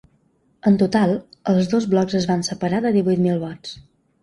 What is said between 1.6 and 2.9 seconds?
dos blocs es van separar